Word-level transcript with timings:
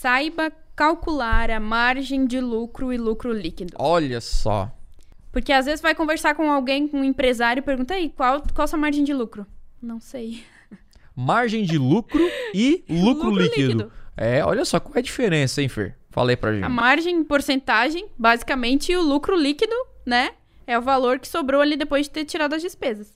Saiba 0.00 0.50
calcular 0.74 1.50
a 1.50 1.60
margem 1.60 2.24
de 2.24 2.40
lucro 2.40 2.90
e 2.90 2.96
lucro 2.96 3.34
líquido. 3.34 3.74
Olha 3.78 4.18
só. 4.18 4.74
Porque 5.30 5.52
às 5.52 5.66
vezes 5.66 5.82
vai 5.82 5.94
conversar 5.94 6.34
com 6.34 6.50
alguém, 6.50 6.88
com 6.88 7.00
um 7.00 7.04
empresário, 7.04 7.60
e 7.60 7.62
pergunta 7.62 7.92
aí, 7.92 8.08
qual, 8.08 8.42
qual 8.54 8.64
a 8.64 8.66
sua 8.66 8.78
margem 8.78 9.04
de 9.04 9.12
lucro? 9.12 9.46
Não 9.82 10.00
sei. 10.00 10.42
Margem 11.14 11.66
de 11.66 11.76
lucro 11.76 12.26
e 12.54 12.82
lucro, 12.88 13.26
Lucro 13.26 13.42
líquido. 13.42 13.66
líquido. 13.66 13.92
É, 14.16 14.42
olha 14.42 14.64
só 14.64 14.80
qual 14.80 14.94
é 14.96 15.00
a 15.00 15.02
diferença, 15.02 15.60
hein, 15.60 15.68
Fer? 15.68 15.98
Falei 16.08 16.34
pra 16.34 16.54
gente. 16.54 16.64
A 16.64 16.68
margem 16.70 17.16
em 17.16 17.22
porcentagem, 17.22 18.08
basicamente, 18.16 18.92
e 18.92 18.96
o 18.96 19.02
lucro 19.02 19.36
líquido, 19.36 19.74
né? 20.06 20.30
É 20.66 20.78
o 20.78 20.82
valor 20.82 21.18
que 21.18 21.28
sobrou 21.28 21.60
ali 21.60 21.76
depois 21.76 22.06
de 22.06 22.10
ter 22.12 22.24
tirado 22.24 22.54
as 22.54 22.62
despesas. 22.62 23.12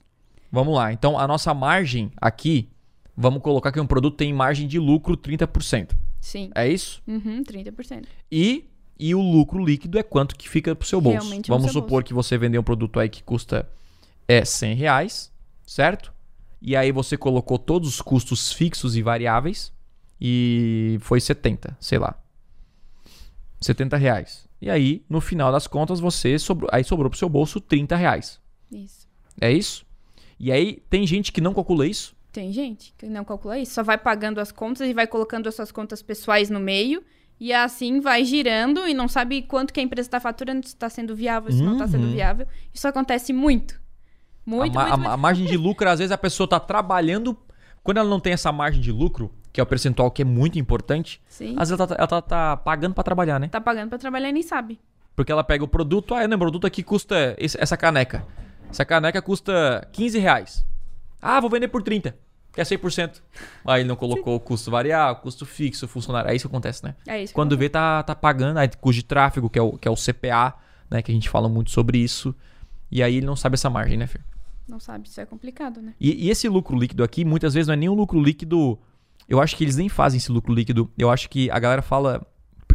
Vamos 0.52 0.74
lá. 0.74 0.92
Então, 0.92 1.18
a 1.18 1.26
nossa 1.26 1.54
margem 1.54 2.12
aqui, 2.18 2.68
vamos 3.16 3.40
colocar 3.40 3.72
que 3.72 3.80
um 3.80 3.86
produto 3.86 4.18
tem 4.18 4.34
margem 4.34 4.68
de 4.68 4.78
lucro 4.78 5.16
30%. 5.16 6.03
Sim. 6.24 6.50
É 6.54 6.66
isso? 6.66 7.02
Uhum, 7.06 7.44
30%. 7.44 8.06
E, 8.32 8.64
e 8.98 9.14
o 9.14 9.20
lucro 9.20 9.62
líquido 9.62 9.98
é 9.98 10.02
quanto 10.02 10.34
que 10.34 10.48
fica 10.48 10.74
pro 10.74 10.88
seu 10.88 10.98
bolso. 10.98 11.18
Realmente 11.18 11.48
Vamos 11.50 11.70
supor 11.70 12.02
que 12.02 12.14
você 12.14 12.38
vendeu 12.38 12.62
um 12.62 12.64
produto 12.64 12.98
aí 12.98 13.10
que 13.10 13.22
custa 13.22 13.68
é, 14.26 14.42
100 14.42 14.74
reais, 14.74 15.30
certo? 15.66 16.14
E 16.62 16.74
aí 16.74 16.90
você 16.90 17.18
colocou 17.18 17.58
todos 17.58 17.90
os 17.90 18.00
custos 18.00 18.50
fixos 18.50 18.96
e 18.96 19.02
variáveis 19.02 19.70
e 20.18 20.96
foi 21.02 21.20
70, 21.20 21.76
sei 21.78 21.98
lá. 21.98 22.18
70 23.60 23.94
reais. 23.98 24.48
E 24.62 24.70
aí, 24.70 25.04
no 25.10 25.20
final 25.20 25.52
das 25.52 25.66
contas, 25.66 26.00
você 26.00 26.38
sobrou, 26.38 26.70
aí 26.72 26.82
sobrou 26.82 27.10
pro 27.10 27.18
seu 27.18 27.28
bolso 27.28 27.60
30 27.60 27.96
reais. 27.96 28.40
Isso. 28.72 29.06
É 29.38 29.52
isso? 29.52 29.84
E 30.40 30.50
aí, 30.50 30.82
tem 30.88 31.06
gente 31.06 31.30
que 31.30 31.42
não 31.42 31.52
calcula 31.52 31.86
isso. 31.86 32.13
Tem 32.34 32.52
gente 32.52 32.92
que 32.98 33.06
não 33.06 33.24
calcula 33.24 33.56
isso. 33.56 33.74
Só 33.74 33.84
vai 33.84 33.96
pagando 33.96 34.40
as 34.40 34.50
contas 34.50 34.88
e 34.88 34.92
vai 34.92 35.06
colocando 35.06 35.48
as 35.48 35.54
suas 35.54 35.70
contas 35.70 36.02
pessoais 36.02 36.50
no 36.50 36.58
meio. 36.58 37.00
E 37.38 37.52
assim 37.52 38.00
vai 38.00 38.24
girando 38.24 38.88
e 38.88 38.92
não 38.92 39.06
sabe 39.06 39.42
quanto 39.42 39.72
que 39.72 39.78
a 39.78 39.82
empresa 39.84 40.08
está 40.08 40.18
faturando, 40.18 40.66
se 40.66 40.74
está 40.74 40.90
sendo 40.90 41.14
viável, 41.14 41.52
se 41.52 41.62
não 41.62 41.74
está 41.74 41.86
sendo 41.86 42.06
Uhum. 42.06 42.12
viável. 42.12 42.46
Isso 42.72 42.88
acontece 42.88 43.32
muito. 43.32 43.80
Muito, 44.44 44.76
a, 44.78 44.82
muito, 44.82 44.94
a- 44.94 44.96
muito. 44.96 45.10
a 45.12 45.16
margem 45.16 45.46
de 45.46 45.56
lucro, 45.56 45.88
às 45.88 46.00
vezes 46.00 46.10
a 46.12 46.18
pessoa 46.18 46.48
tá 46.48 46.58
trabalhando. 46.58 47.38
Quando 47.84 47.98
ela 47.98 48.08
não 48.08 48.18
tem 48.18 48.32
essa 48.32 48.50
margem 48.50 48.80
de 48.80 48.90
lucro, 48.90 49.32
que 49.52 49.60
é 49.60 49.62
o 49.62 49.66
percentual 49.66 50.10
que 50.10 50.22
é 50.22 50.24
muito 50.24 50.58
importante, 50.58 51.20
Sim. 51.28 51.54
às 51.56 51.68
vezes 51.70 51.78
ela 51.78 51.86
tá, 51.86 51.94
ela 51.96 52.06
tá- 52.08 52.22
tá 52.22 52.56
pagando 52.56 52.94
pra 52.94 53.04
trabalhar, 53.04 53.38
né? 53.38 53.46
Tá 53.48 53.60
pagando 53.60 53.90
pra 53.90 53.98
trabalhar 53.98 54.28
e 54.28 54.32
nem 54.32 54.42
sabe. 54.42 54.80
Porque 55.14 55.30
ela 55.30 55.44
pega 55.44 55.62
o 55.62 55.68
produto, 55.68 56.14
ah, 56.14 56.26
não, 56.26 56.36
o 56.36 56.40
produto 56.40 56.66
aqui 56.66 56.82
custa 56.82 57.36
esse- 57.38 57.56
essa 57.60 57.76
caneca. 57.76 58.26
Essa 58.70 58.84
caneca 58.84 59.22
custa 59.22 59.86
15 59.92 60.18
reais. 60.18 60.64
Ah, 61.26 61.40
vou 61.40 61.48
vender 61.48 61.68
por 61.68 61.82
30, 61.82 62.14
que 62.52 62.60
é 62.60 62.64
100%. 62.64 63.22
Aí 63.64 63.80
ele 63.80 63.88
não 63.88 63.96
colocou 63.96 64.36
o 64.36 64.40
custo 64.40 64.70
variável, 64.70 65.22
custo 65.22 65.46
fixo, 65.46 65.88
funcionário. 65.88 66.30
É 66.30 66.36
isso 66.36 66.46
que 66.46 66.54
acontece, 66.54 66.84
né? 66.84 66.94
É 67.08 67.22
isso. 67.22 67.32
Quando 67.32 67.56
vê, 67.56 67.70
tá, 67.70 68.02
tá 68.02 68.14
pagando, 68.14 68.58
aí 68.58 68.68
custo 68.68 69.00
de 69.00 69.04
tráfego, 69.04 69.48
que 69.48 69.58
é, 69.58 69.62
o, 69.62 69.78
que 69.78 69.88
é 69.88 69.90
o 69.90 69.94
CPA, 69.94 70.54
né? 70.90 71.00
Que 71.00 71.10
a 71.10 71.14
gente 71.14 71.30
fala 71.30 71.48
muito 71.48 71.70
sobre 71.70 71.96
isso. 71.96 72.34
E 72.90 73.02
aí 73.02 73.16
ele 73.16 73.24
não 73.26 73.34
sabe 73.34 73.54
essa 73.54 73.70
margem, 73.70 73.96
né, 73.96 74.06
Fer? 74.06 74.22
Não 74.68 74.78
sabe, 74.78 75.08
isso 75.08 75.18
é 75.18 75.24
complicado, 75.24 75.80
né? 75.80 75.94
E, 75.98 76.26
e 76.26 76.30
esse 76.30 76.46
lucro 76.46 76.78
líquido 76.78 77.02
aqui, 77.02 77.24
muitas 77.24 77.54
vezes 77.54 77.68
não 77.68 77.74
é 77.74 77.76
nem 77.76 77.88
um 77.88 77.94
lucro 77.94 78.20
líquido. 78.20 78.78
Eu 79.26 79.40
acho 79.40 79.56
que 79.56 79.64
eles 79.64 79.76
nem 79.76 79.88
fazem 79.88 80.18
esse 80.18 80.30
lucro 80.30 80.52
líquido. 80.52 80.90
Eu 80.98 81.10
acho 81.10 81.30
que 81.30 81.50
a 81.50 81.58
galera 81.58 81.80
fala. 81.80 82.26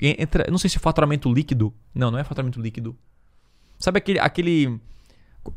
Entra, 0.02 0.50
não 0.50 0.58
sei 0.58 0.72
se 0.72 0.78
é 0.78 0.80
faturamento 0.80 1.32
líquido. 1.32 1.72
Não, 1.94 2.10
não 2.10 2.18
é 2.18 2.24
faturamento 2.24 2.60
líquido. 2.60 2.98
Sabe 3.78 4.00
aquele. 4.00 4.18
aquele 4.18 4.80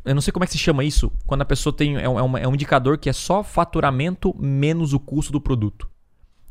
eu 0.04 0.14
não 0.14 0.22
sei 0.22 0.32
como 0.32 0.44
é 0.44 0.46
que 0.46 0.52
se 0.52 0.58
chama 0.58 0.84
isso. 0.84 1.12
Quando 1.26 1.42
a 1.42 1.44
pessoa 1.44 1.74
tem. 1.74 1.96
É 1.96 2.08
um, 2.08 2.36
é 2.36 2.42
é 2.42 2.48
um 2.48 2.54
indicador 2.54 2.98
que 2.98 3.08
é 3.08 3.12
só 3.12 3.42
faturamento 3.42 4.34
menos 4.38 4.92
o 4.92 5.00
custo 5.00 5.32
do 5.32 5.40
produto. 5.40 5.90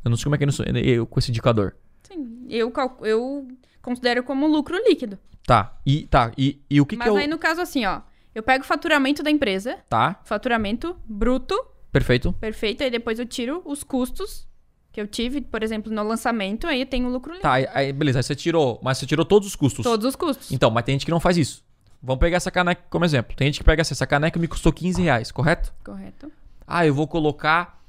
Eu 0.03 0.09
não 0.09 0.17
sei 0.17 0.23
como 0.25 0.35
é 0.35 0.37
que 0.37 0.43
é 0.43 0.81
eu, 0.83 1.05
com 1.05 1.19
esse 1.19 1.29
indicador. 1.29 1.75
Sim. 2.03 2.45
Eu, 2.49 2.73
eu 3.03 3.47
considero 3.81 4.23
como 4.23 4.47
lucro 4.47 4.77
líquido. 4.87 5.17
Tá. 5.45 5.79
E, 5.85 6.07
tá, 6.07 6.31
e, 6.37 6.61
e 6.69 6.79
o 6.81 6.85
que, 6.85 6.95
Mas 6.95 7.05
que 7.05 7.09
eu. 7.09 7.17
aí, 7.17 7.27
no 7.27 7.37
caso, 7.37 7.61
assim, 7.61 7.85
ó. 7.85 8.01
Eu 8.33 8.41
pego 8.41 8.63
o 8.63 8.67
faturamento 8.67 9.21
da 9.21 9.29
empresa, 9.29 9.77
Tá, 9.89 10.21
faturamento 10.23 10.95
bruto, 11.05 11.53
perfeito. 11.91 12.31
perfeito, 12.33 12.81
aí 12.81 12.89
depois 12.89 13.19
eu 13.19 13.25
tiro 13.25 13.61
os 13.65 13.83
custos 13.83 14.47
que 14.93 15.01
eu 15.01 15.07
tive, 15.07 15.41
por 15.41 15.63
exemplo, 15.63 15.91
no 15.91 16.03
lançamento, 16.03 16.65
aí 16.67 16.81
eu 16.81 16.85
tenho 16.85 17.07
o 17.07 17.11
lucro 17.11 17.31
líquido. 17.31 17.43
Tá, 17.43 17.53
aí, 17.53 17.67
aí, 17.73 17.93
beleza. 17.93 18.19
Aí 18.19 18.23
você 18.23 18.35
tirou. 18.35 18.79
Mas 18.81 18.97
você 18.97 19.05
tirou 19.05 19.25
todos 19.25 19.47
os 19.49 19.55
custos. 19.55 19.83
Todos 19.83 20.05
os 20.05 20.15
custos. 20.15 20.51
Então, 20.51 20.69
mas 20.69 20.83
tem 20.83 20.93
gente 20.93 21.05
que 21.05 21.11
não 21.11 21.19
faz 21.19 21.37
isso. 21.37 21.63
Vamos 22.01 22.19
pegar 22.19 22.37
essa 22.37 22.49
caneca 22.49 22.83
como 22.89 23.05
exemplo. 23.05 23.35
Tem 23.35 23.47
gente 23.47 23.59
que 23.59 23.63
pega 23.63 23.81
assim, 23.81 23.93
essa 23.93 24.07
caneca 24.07 24.39
me 24.39 24.47
custou 24.47 24.73
15 24.73 25.01
reais, 25.01 25.31
correto? 25.31 25.73
Correto. 25.83 26.31
Ah, 26.65 26.85
eu 26.85 26.93
vou 26.93 27.07
colocar. 27.07 27.79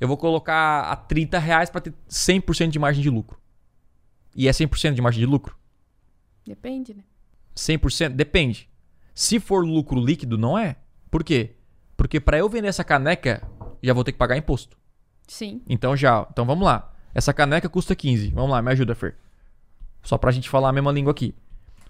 Eu 0.00 0.08
vou 0.08 0.16
colocar 0.16 0.82
a 0.90 0.96
30 0.96 1.38
reais 1.38 1.70
para 1.70 1.82
ter 1.82 1.94
100% 2.08 2.70
de 2.70 2.78
margem 2.78 3.02
de 3.02 3.10
lucro. 3.10 3.38
E 4.34 4.48
é 4.48 4.50
100% 4.50 4.94
de 4.94 5.02
margem 5.02 5.20
de 5.20 5.26
lucro? 5.26 5.56
Depende, 6.44 6.94
né? 6.94 7.04
100%? 7.54 8.10
Depende. 8.10 8.68
Se 9.14 9.38
for 9.38 9.64
lucro 9.64 10.00
líquido, 10.00 10.38
não 10.38 10.58
é. 10.58 10.76
Por 11.10 11.22
quê? 11.22 11.56
Porque 11.96 12.18
para 12.18 12.38
eu 12.38 12.48
vender 12.48 12.68
essa 12.68 12.82
caneca, 12.82 13.46
já 13.82 13.92
vou 13.92 14.02
ter 14.02 14.12
que 14.12 14.18
pagar 14.18 14.36
imposto. 14.36 14.76
Sim. 15.28 15.62
Então 15.68 15.94
já, 15.96 16.26
então 16.30 16.46
vamos 16.46 16.64
lá. 16.64 16.92
Essa 17.14 17.32
caneca 17.32 17.68
custa 17.68 17.94
15. 17.94 18.30
Vamos 18.30 18.50
lá, 18.50 18.62
me 18.62 18.70
ajuda, 18.70 18.94
Fer. 18.94 19.16
Só 20.02 20.16
pra 20.16 20.30
gente 20.30 20.48
falar 20.48 20.70
a 20.70 20.72
mesma 20.72 20.90
língua 20.90 21.10
aqui. 21.10 21.34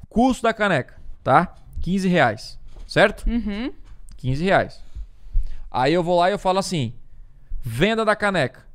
Custo 0.08 0.42
da 0.42 0.52
caneca, 0.52 1.00
tá? 1.22 1.54
15 1.80 2.08
reais. 2.08 2.58
Certo? 2.86 3.28
Uhum. 3.28 3.72
15 4.16 4.44
reais. 4.44 4.82
Aí 5.70 5.94
eu 5.94 6.02
vou 6.02 6.18
lá 6.18 6.28
e 6.28 6.32
eu 6.32 6.38
falo 6.38 6.58
assim: 6.58 6.94
venda 7.62 8.04
da 8.04 8.16
caneca. 8.16 8.66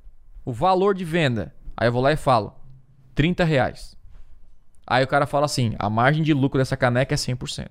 O 0.43 0.53
valor 0.53 0.93
de 0.95 1.03
venda. 1.03 1.53
Aí 1.75 1.87
eu 1.87 1.91
vou 1.91 2.01
lá 2.01 2.11
e 2.11 2.15
falo: 2.15 2.53
30 3.13 3.43
reais. 3.43 3.97
Aí 4.87 5.03
o 5.03 5.07
cara 5.07 5.25
fala 5.25 5.45
assim: 5.45 5.75
a 5.77 5.89
margem 5.89 6.23
de 6.23 6.33
lucro 6.33 6.59
dessa 6.59 6.77
caneca 6.77 7.13
é 7.13 7.17
100%. 7.17 7.67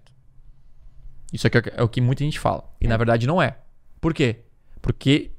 Isso 1.33 1.47
aqui 1.47 1.59
é 1.75 1.83
o 1.83 1.89
que 1.89 2.01
muita 2.01 2.23
gente 2.23 2.39
fala. 2.39 2.65
E 2.81 2.87
na 2.87 2.97
verdade 2.97 3.27
não 3.27 3.41
é. 3.41 3.59
Por 4.01 4.13
quê? 4.13 4.43
Porque 4.81 5.33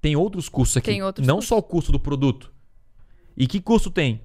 tem 0.00 0.16
outros 0.16 0.48
custos 0.48 0.78
aqui. 0.78 0.90
Tem 0.92 1.02
outros 1.02 1.26
não 1.26 1.36
custos. 1.36 1.48
só 1.48 1.58
o 1.58 1.62
custo 1.62 1.92
do 1.92 2.00
produto. 2.00 2.52
E 3.36 3.46
que 3.46 3.60
custo 3.60 3.90
tem? 3.90 4.22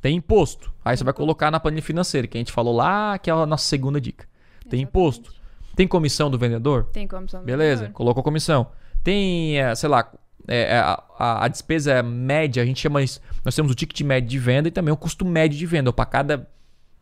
Tem 0.00 0.16
imposto. 0.16 0.72
Aí 0.84 0.96
você 0.96 1.02
vai 1.02 1.12
colocar 1.12 1.50
na 1.50 1.58
planilha 1.58 1.82
financeira, 1.82 2.26
que 2.28 2.36
a 2.36 2.40
gente 2.40 2.52
falou 2.52 2.74
lá, 2.74 3.18
que 3.18 3.28
é 3.30 3.32
a 3.32 3.46
nossa 3.46 3.64
segunda 3.64 4.00
dica. 4.00 4.28
Tem 4.68 4.80
imposto. 4.82 5.32
Tem 5.76 5.86
comissão 5.86 6.30
do 6.30 6.38
vendedor? 6.38 6.84
Tem 6.92 7.06
comissão 7.06 7.40
do 7.40 7.46
Beleza, 7.46 7.82
vendedor. 7.82 7.94
colocou 7.96 8.22
comissão. 8.22 8.68
Tem, 9.04 9.58
eh, 9.60 9.74
sei 9.74 9.88
lá, 9.88 10.12
eh, 10.48 10.76
a, 10.78 11.02
a- 11.18 11.44
a 11.44 11.48
despesa 11.48 12.02
média, 12.02 12.62
a 12.62 12.66
gente 12.66 12.80
chama 12.80 13.02
isso. 13.02 13.20
Nós 13.44 13.54
temos 13.54 13.70
o 13.70 13.74
ticket 13.74 14.00
médio 14.02 14.28
de 14.28 14.38
venda 14.38 14.68
e 14.68 14.70
também 14.72 14.92
o 14.92 14.96
custo 14.96 15.24
médio 15.24 15.56
de 15.58 15.66
venda. 15.66 15.92
Para 15.92 16.04
cada 16.06 16.50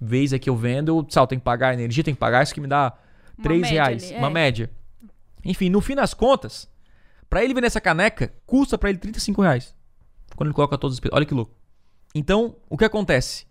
vez 0.00 0.32
que 0.38 0.50
eu 0.50 0.56
vendo, 0.56 0.88
eu, 0.90 0.96
eu 1.20 1.26
tenho 1.26 1.40
que 1.40 1.44
pagar 1.44 1.70
a 1.70 1.74
energia, 1.74 2.04
tem 2.04 2.12
que 2.14 2.20
pagar 2.20 2.42
isso 2.42 2.52
que 2.52 2.60
me 2.60 2.66
dá 2.68 2.92
Uma 3.38 3.42
3 3.44 3.60
média 3.62 3.82
reais. 3.84 4.04
ali, 4.10 4.18
Uma 4.18 4.28
é. 4.28 4.30
média. 4.30 4.70
Enfim, 5.44 5.70
no 5.70 5.80
fim 5.80 5.94
das 5.94 6.12
contas, 6.12 6.68
para 7.30 7.42
ele 7.42 7.54
vender 7.54 7.68
essa 7.68 7.80
caneca, 7.80 8.32
custa 8.44 8.76
para 8.76 8.90
ele 8.90 8.98
35 8.98 9.40
reais. 9.40 9.74
Quando 10.36 10.48
ele 10.48 10.54
coloca 10.54 10.76
todas 10.76 10.92
as 10.94 10.96
despesas. 10.96 11.16
Olha 11.16 11.24
que 11.24 11.32
louco. 11.32 11.54
Então, 12.14 12.56
o 12.68 12.76
que 12.76 12.84
acontece? 12.84 13.46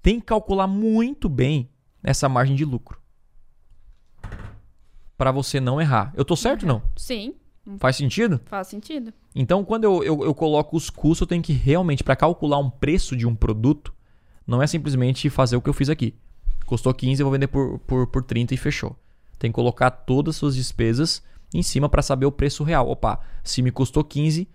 Tem 0.00 0.20
que 0.20 0.26
calcular 0.26 0.66
muito 0.68 1.28
bem 1.28 1.68
essa 2.04 2.28
margem 2.28 2.54
de 2.54 2.64
lucro. 2.64 3.00
Para 5.22 5.30
você 5.30 5.60
não 5.60 5.80
errar. 5.80 6.12
Eu 6.16 6.24
tô 6.24 6.34
certo 6.34 6.64
ou 6.64 6.68
não? 6.68 6.82
Sim, 6.96 7.36
Faz 7.78 7.94
sentido? 7.94 8.40
faz 8.46 8.66
sentido. 8.66 9.14
Então, 9.36 9.64
quando 9.64 9.84
eu, 9.84 10.02
eu, 10.02 10.24
eu 10.24 10.34
coloco 10.34 10.76
os 10.76 10.90
custos, 10.90 11.20
eu 11.20 11.26
tenho 11.28 11.40
que 11.40 11.52
realmente, 11.52 12.02
para 12.02 12.16
calcular 12.16 12.58
um 12.58 12.68
preço 12.68 13.14
de 13.16 13.24
um 13.24 13.32
produto, 13.32 13.94
não 14.44 14.60
é 14.60 14.66
simplesmente 14.66 15.30
fazer 15.30 15.54
o 15.54 15.62
que 15.62 15.70
eu 15.70 15.72
fiz 15.72 15.88
aqui. 15.88 16.16
Custou 16.66 16.92
15, 16.92 17.22
eu 17.22 17.26
vou 17.26 17.32
vender 17.32 17.46
por, 17.46 17.78
por, 17.86 18.08
por 18.08 18.24
30 18.24 18.52
e 18.52 18.56
fechou. 18.56 18.96
Tem 19.38 19.52
que 19.52 19.54
colocar 19.54 19.92
todas 19.92 20.34
as 20.34 20.38
suas 20.40 20.56
despesas 20.56 21.22
em 21.54 21.62
cima 21.62 21.88
para 21.88 22.02
saber 22.02 22.26
o 22.26 22.32
preço 22.32 22.64
real. 22.64 22.88
Opa, 22.88 23.20
se 23.44 23.62
me 23.62 23.70
custou 23.70 24.02
15, 24.02 24.48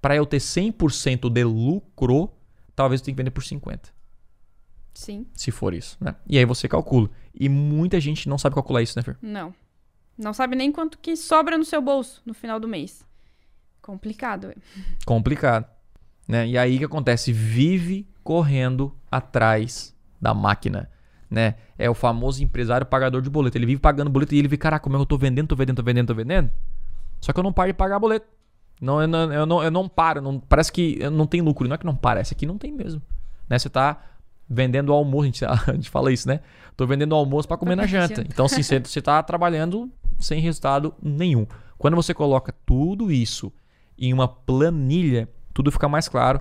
para 0.00 0.14
eu 0.14 0.24
ter 0.24 0.38
100% 0.38 1.28
de 1.28 1.42
lucro, 1.42 2.30
talvez 2.76 3.00
eu 3.00 3.06
tenha 3.06 3.16
que 3.16 3.20
vender 3.20 3.32
por 3.32 3.42
50, 3.42 3.92
Sim. 4.94 5.26
se 5.34 5.50
for 5.50 5.74
isso. 5.74 5.96
Né? 6.00 6.14
E 6.24 6.38
aí 6.38 6.44
você 6.44 6.68
calcula. 6.68 7.10
E 7.34 7.48
muita 7.48 7.98
gente 7.98 8.28
não 8.28 8.38
sabe 8.38 8.54
calcular 8.54 8.80
isso, 8.80 8.96
né, 8.96 9.02
Fer? 9.02 9.18
Não. 9.20 9.52
Não 10.16 10.32
sabe 10.32 10.56
nem 10.56 10.70
quanto 10.70 10.98
que 10.98 11.16
sobra 11.16 11.58
no 11.58 11.64
seu 11.64 11.82
bolso 11.82 12.22
no 12.24 12.34
final 12.34 12.60
do 12.60 12.68
mês. 12.68 13.04
Complicado. 13.82 14.54
complicado. 15.04 15.66
Né? 16.26 16.48
E 16.48 16.56
aí 16.56 16.76
o 16.76 16.78
que 16.78 16.84
acontece? 16.84 17.32
Vive 17.32 18.08
correndo 18.22 18.94
atrás 19.10 19.94
da 20.20 20.32
máquina. 20.32 20.90
Né? 21.30 21.56
É 21.76 21.90
o 21.90 21.94
famoso 21.94 22.42
empresário 22.42 22.86
pagador 22.86 23.20
de 23.20 23.28
boleto. 23.28 23.58
Ele 23.58 23.66
vive 23.66 23.80
pagando 23.80 24.08
boleto 24.08 24.34
e 24.34 24.38
ele 24.38 24.48
vê, 24.48 24.56
caraca, 24.56 24.82
como 24.82 24.96
é 24.96 24.98
que 24.98 25.02
eu 25.02 25.06
tô 25.06 25.18
vendendo, 25.18 25.48
tô 25.48 25.56
vendendo, 25.56 25.76
tô 25.76 25.82
vendendo, 25.82 26.06
tô 26.06 26.14
vendendo. 26.14 26.50
Só 27.20 27.32
que 27.32 27.38
eu 27.38 27.44
não 27.44 27.52
paro 27.52 27.68
de 27.68 27.74
pagar 27.74 27.98
boleto. 27.98 28.26
Não, 28.80 29.00
eu, 29.00 29.08
não, 29.08 29.32
eu, 29.32 29.46
não, 29.46 29.62
eu 29.62 29.70
não 29.70 29.88
paro. 29.88 30.20
Não, 30.20 30.40
parece 30.40 30.72
que 30.72 30.98
não 31.10 31.26
tem 31.26 31.40
lucro. 31.40 31.68
Não 31.68 31.74
é 31.74 31.78
que 31.78 31.86
não 31.86 31.96
parece, 31.96 32.32
aqui 32.32 32.46
não 32.46 32.56
tem 32.56 32.72
mesmo. 32.72 33.02
Né? 33.48 33.58
Você 33.58 33.68
tá 33.68 34.00
vendendo 34.48 34.92
almoço, 34.92 35.22
a 35.22 35.26
gente, 35.26 35.44
a 35.70 35.74
gente 35.74 35.90
fala 35.90 36.12
isso, 36.12 36.28
né? 36.28 36.40
Tô 36.76 36.86
vendendo 36.86 37.14
almoço 37.14 37.46
para 37.46 37.56
comer 37.56 37.76
na 37.76 37.86
janta. 37.86 38.22
Então, 38.22 38.46
assim, 38.46 38.62
você, 38.62 38.78
você 38.78 39.00
tá 39.00 39.22
trabalhando 39.22 39.90
sem 40.18 40.40
resultado 40.40 40.94
nenhum. 41.02 41.46
Quando 41.78 41.96
você 41.96 42.14
coloca 42.14 42.54
tudo 42.64 43.10
isso 43.12 43.52
em 43.98 44.12
uma 44.12 44.28
planilha, 44.28 45.28
tudo 45.52 45.70
fica 45.70 45.88
mais 45.88 46.08
claro 46.08 46.40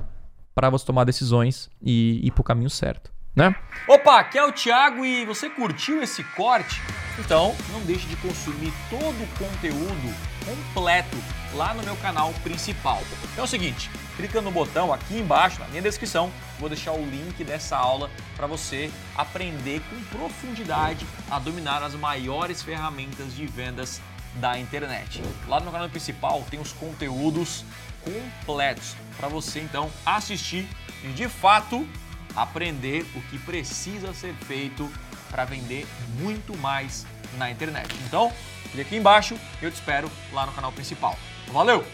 para 0.55 0.69
você 0.69 0.85
tomar 0.85 1.03
decisões 1.03 1.69
e 1.81 2.25
ir 2.25 2.31
para 2.31 2.41
o 2.41 2.45
caminho 2.45 2.69
certo. 2.69 3.11
Né? 3.35 3.55
Opa, 3.87 4.19
aqui 4.19 4.37
é 4.37 4.45
o 4.45 4.51
Thiago 4.51 5.03
e 5.03 5.25
você 5.25 5.49
curtiu 5.49 6.03
esse 6.03 6.23
corte? 6.23 6.79
Então 7.19 7.55
não 7.71 7.81
deixe 7.81 8.07
de 8.07 8.15
consumir 8.17 8.71
todo 8.89 9.23
o 9.23 9.27
conteúdo 9.37 10.32
completo 10.45 11.17
lá 11.53 11.73
no 11.73 11.83
meu 11.83 11.95
canal 11.97 12.33
principal. 12.43 13.01
Então 13.31 13.43
é 13.43 13.47
o 13.47 13.47
seguinte, 13.47 13.89
clica 14.15 14.41
no 14.41 14.51
botão 14.51 14.91
aqui 14.91 15.17
embaixo 15.19 15.59
na 15.59 15.67
minha 15.67 15.81
descrição, 15.81 16.31
vou 16.59 16.69
deixar 16.69 16.93
o 16.93 17.05
link 17.05 17.43
dessa 17.43 17.77
aula 17.77 18.09
para 18.35 18.47
você 18.47 18.91
aprender 19.15 19.81
com 19.89 20.17
profundidade 20.17 21.05
a 21.29 21.39
dominar 21.39 21.83
as 21.83 21.93
maiores 21.93 22.61
ferramentas 22.61 23.35
de 23.35 23.45
vendas 23.45 24.01
da 24.35 24.57
internet. 24.57 25.21
Lá 25.47 25.59
no 25.59 25.71
canal 25.71 25.89
principal 25.89 26.43
tem 26.49 26.59
os 26.59 26.71
conteúdos 26.73 27.63
completos 28.03 28.95
para 29.17 29.27
você 29.27 29.59
então 29.59 29.89
assistir 30.05 30.67
e 31.03 31.07
de 31.09 31.29
fato 31.29 31.87
aprender 32.35 33.05
o 33.15 33.21
que 33.21 33.37
precisa 33.37 34.13
ser 34.13 34.33
feito 34.33 34.91
para 35.29 35.45
vender 35.45 35.87
muito 36.19 36.57
mais 36.57 37.05
na 37.37 37.49
internet. 37.49 37.93
Então, 38.05 38.31
clique 38.71 38.81
aqui 38.81 38.95
embaixo 38.95 39.37
eu 39.61 39.71
te 39.71 39.75
espero 39.75 40.09
lá 40.31 40.45
no 40.45 40.51
canal 40.51 40.71
principal. 40.71 41.17
Valeu! 41.47 41.85